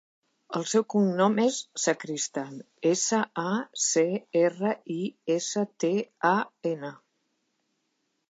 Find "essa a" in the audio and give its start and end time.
2.93-3.51